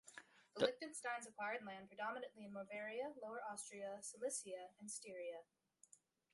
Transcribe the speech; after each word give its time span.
The 0.55 0.65
Liechtensteins 0.65 1.27
acquired 1.27 1.63
land, 1.63 1.87
predominantly 1.87 2.43
in 2.45 2.53
Moravia, 2.53 3.13
Lower 3.21 3.39
Austria, 3.47 3.99
Silesia, 4.01 4.69
and 4.79 4.89
Styria. 4.89 5.41